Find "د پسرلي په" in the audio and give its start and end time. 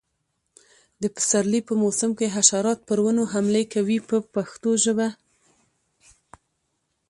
1.01-1.73